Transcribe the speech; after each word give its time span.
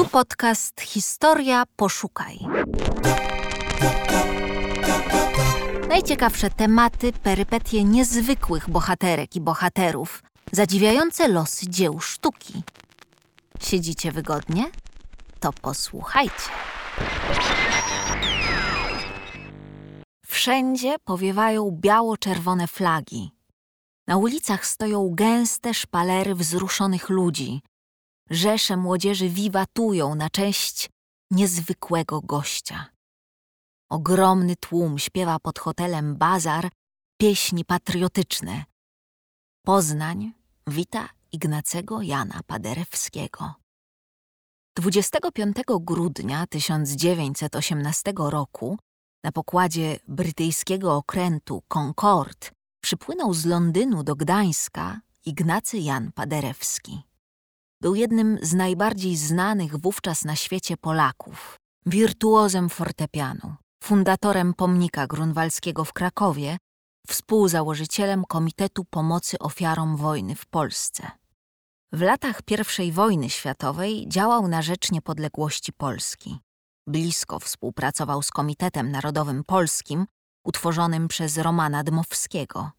Tu 0.00 0.08
podcast 0.08 0.80
Historia 0.80 1.64
Poszukaj. 1.76 2.38
Najciekawsze 5.88 6.50
tematy, 6.50 7.12
perypetie 7.12 7.84
niezwykłych 7.84 8.70
bohaterek 8.70 9.36
i 9.36 9.40
bohaterów, 9.40 10.22
zadziwiające 10.52 11.28
losy 11.28 11.68
dzieł 11.68 12.00
sztuki. 12.00 12.62
Siedzicie 13.62 14.12
wygodnie? 14.12 14.70
To 15.40 15.52
posłuchajcie. 15.52 16.50
Wszędzie 20.26 20.96
powiewają 21.04 21.70
biało-czerwone 21.80 22.66
flagi. 22.66 23.30
Na 24.06 24.16
ulicach 24.16 24.66
stoją 24.66 25.10
gęste 25.12 25.74
szpalery 25.74 26.34
wzruszonych 26.34 27.08
ludzi. 27.08 27.62
Rzesze 28.30 28.76
młodzieży 28.76 29.28
wiwatują 29.28 30.14
na 30.14 30.30
cześć 30.30 30.90
niezwykłego 31.30 32.20
gościa. 32.20 32.86
Ogromny 33.90 34.56
tłum 34.56 34.98
śpiewa 34.98 35.38
pod 35.38 35.58
hotelem 35.58 36.16
Bazar 36.16 36.70
pieśni 37.20 37.64
patriotyczne. 37.64 38.64
Poznań 39.64 40.32
wita 40.66 41.08
Ignacego 41.32 42.02
Jana 42.02 42.40
Paderewskiego. 42.46 43.54
25 44.76 45.56
grudnia 45.80 46.46
1918 46.46 48.12
roku 48.16 48.78
na 49.24 49.32
pokładzie 49.32 49.98
brytyjskiego 50.08 50.96
okrętu 50.96 51.62
Concord 51.68 52.50
przypłynął 52.82 53.34
z 53.34 53.44
Londynu 53.44 54.02
do 54.02 54.16
Gdańska 54.16 55.00
Ignacy 55.24 55.78
Jan 55.78 56.12
Paderewski. 56.12 57.09
Był 57.82 57.94
jednym 57.94 58.38
z 58.42 58.54
najbardziej 58.54 59.16
znanych 59.16 59.76
wówczas 59.76 60.24
na 60.24 60.36
świecie 60.36 60.76
Polaków, 60.76 61.56
wirtuozem 61.86 62.68
fortepianu, 62.68 63.54
fundatorem 63.82 64.54
pomnika 64.54 65.06
grunwaldzkiego 65.06 65.84
w 65.84 65.92
Krakowie, 65.92 66.58
współzałożycielem 67.08 68.24
Komitetu 68.24 68.84
Pomocy 68.84 69.38
Ofiarom 69.38 69.96
Wojny 69.96 70.34
w 70.34 70.46
Polsce. 70.46 71.10
W 71.92 72.00
latach 72.00 72.40
I 72.78 72.92
wojny 72.92 73.30
światowej 73.30 74.08
działał 74.08 74.48
na 74.48 74.62
rzecz 74.62 74.92
niepodległości 74.92 75.72
Polski. 75.72 76.38
Blisko 76.86 77.38
współpracował 77.38 78.22
z 78.22 78.30
Komitetem 78.30 78.90
Narodowym 78.90 79.44
Polskim, 79.44 80.06
utworzonym 80.44 81.08
przez 81.08 81.38
Romana 81.38 81.84
Dmowskiego. 81.84 82.70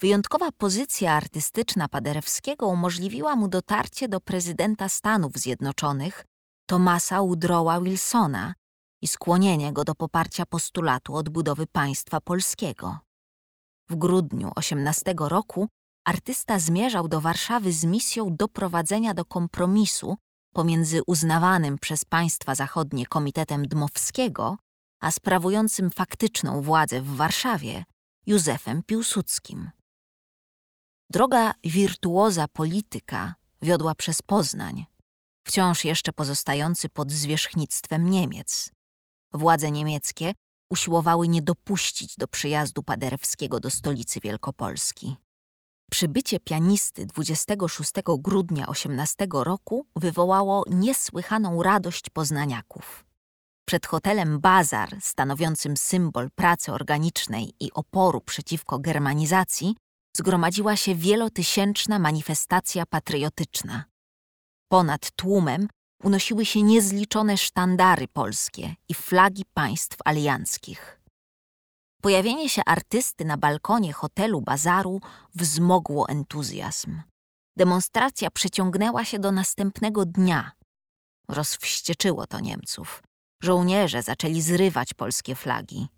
Wyjątkowa 0.00 0.52
pozycja 0.52 1.12
artystyczna 1.12 1.88
Paderewskiego 1.88 2.66
umożliwiła 2.66 3.36
mu 3.36 3.48
dotarcie 3.48 4.08
do 4.08 4.20
prezydenta 4.20 4.88
Stanów 4.88 5.32
Zjednoczonych 5.36 6.24
Thomasa 6.66 7.20
Woodrowa 7.22 7.80
Wilsona 7.80 8.54
i 9.02 9.08
skłonienie 9.08 9.72
go 9.72 9.84
do 9.84 9.94
poparcia 9.94 10.46
postulatu 10.46 11.14
odbudowy 11.14 11.66
państwa 11.66 12.20
polskiego. 12.20 12.98
W 13.90 13.96
grudniu 13.96 14.52
18 14.56 15.14
roku 15.18 15.68
artysta 16.04 16.58
zmierzał 16.58 17.08
do 17.08 17.20
Warszawy 17.20 17.72
z 17.72 17.84
misją 17.84 18.36
doprowadzenia 18.36 19.14
do 19.14 19.24
kompromisu 19.24 20.16
pomiędzy 20.54 21.00
uznawanym 21.06 21.78
przez 21.78 22.04
państwa 22.04 22.54
zachodnie 22.54 23.06
Komitetem 23.06 23.68
Dmowskiego 23.68 24.58
a 25.00 25.10
sprawującym 25.10 25.90
faktyczną 25.90 26.62
władzę 26.62 27.02
w 27.02 27.16
Warszawie 27.16 27.84
Józefem 28.26 28.82
Piłsudskim. 28.82 29.70
Droga 31.16 31.54
wirtuoza 31.64 32.48
polityka 32.48 33.34
wiodła 33.62 33.94
przez 33.94 34.22
Poznań, 34.22 34.86
wciąż 35.46 35.84
jeszcze 35.84 36.12
pozostający 36.12 36.88
pod 36.88 37.12
zwierzchnictwem 37.12 38.10
Niemiec. 38.10 38.70
Władze 39.32 39.70
niemieckie 39.70 40.34
usiłowały 40.70 41.28
nie 41.28 41.42
dopuścić 41.42 42.16
do 42.16 42.28
przyjazdu 42.28 42.82
Paderewskiego 42.82 43.60
do 43.60 43.70
stolicy 43.70 44.20
Wielkopolski. 44.20 45.16
Przybycie 45.90 46.40
pianisty 46.40 47.06
26 47.06 47.92
grudnia 48.18 48.66
18 48.66 49.26
roku 49.32 49.86
wywołało 49.96 50.64
niesłychaną 50.70 51.62
radość 51.62 52.10
poznaniaków. 52.10 53.04
Przed 53.66 53.86
hotelem 53.86 54.40
Bazar, 54.40 54.96
stanowiącym 55.00 55.76
symbol 55.76 56.30
pracy 56.30 56.72
organicznej 56.72 57.54
i 57.60 57.72
oporu 57.72 58.20
przeciwko 58.20 58.78
germanizacji, 58.78 59.76
zgromadziła 60.16 60.76
się 60.76 60.94
wielotysięczna 60.94 61.98
manifestacja 61.98 62.86
patriotyczna. 62.86 63.84
Ponad 64.68 65.10
tłumem 65.16 65.68
unosiły 66.02 66.44
się 66.46 66.62
niezliczone 66.62 67.36
sztandary 67.36 68.08
polskie 68.08 68.74
i 68.88 68.94
flagi 68.94 69.44
państw 69.54 69.96
alianckich. 70.04 71.00
Pojawienie 72.02 72.48
się 72.48 72.62
artysty 72.66 73.24
na 73.24 73.36
balkonie 73.36 73.92
hotelu 73.92 74.42
Bazaru 74.42 75.00
wzmogło 75.34 76.08
entuzjazm. 76.08 77.02
Demonstracja 77.56 78.30
przeciągnęła 78.30 79.04
się 79.04 79.18
do 79.18 79.32
następnego 79.32 80.06
dnia. 80.06 80.52
Rozwścieczyło 81.28 82.26
to 82.26 82.40
Niemców. 82.40 83.02
Żołnierze 83.42 84.02
zaczęli 84.02 84.42
zrywać 84.42 84.94
polskie 84.94 85.34
flagi. 85.34 85.88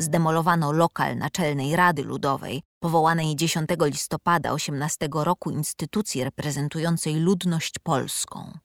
Zdemolowano 0.00 0.72
lokal 0.72 1.16
Naczelnej 1.16 1.76
Rady 1.76 2.04
Ludowej, 2.04 2.62
powołanej 2.80 3.36
10 3.36 3.70
listopada 3.80 4.52
18 4.52 5.08
roku 5.12 5.50
instytucji 5.50 6.24
reprezentującej 6.24 7.14
ludność 7.14 7.74
polską. 7.82 8.58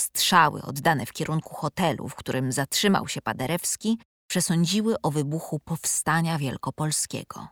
Strzały 0.00 0.62
oddane 0.62 1.06
w 1.06 1.12
kierunku 1.12 1.54
hotelu, 1.54 2.08
w 2.08 2.14
którym 2.14 2.52
zatrzymał 2.52 3.08
się 3.08 3.22
Paderewski, 3.22 3.98
przesądziły 4.26 5.00
o 5.02 5.10
wybuchu 5.10 5.58
powstania 5.58 6.38
wielkopolskiego. 6.38 7.48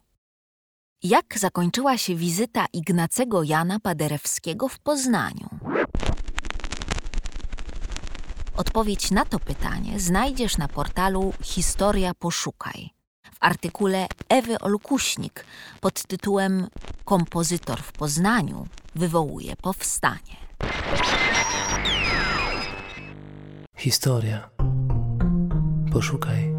Jak 1.02 1.38
zakończyła 1.38 1.98
się 1.98 2.14
wizyta 2.14 2.66
Ignacego 2.72 3.42
Jana 3.42 3.80
Paderewskiego 3.80 4.68
w 4.68 4.78
Poznaniu? 4.78 5.48
Odpowiedź 8.56 9.10
na 9.10 9.24
to 9.24 9.38
pytanie 9.38 10.00
znajdziesz 10.00 10.58
na 10.58 10.68
portalu 10.68 11.32
Historia 11.42 12.14
Poszukaj 12.14 12.90
w 13.22 13.36
artykule 13.40 14.06
Ewy 14.28 14.58
Olkuśnik 14.58 15.44
pod 15.80 16.02
tytułem 16.02 16.66
Kompozytor 17.04 17.82
w 17.82 17.92
Poznaniu 17.92 18.66
wywołuje 18.94 19.56
powstanie. 19.56 20.36
Historia. 23.76 24.50
Poszukaj. 25.92 26.51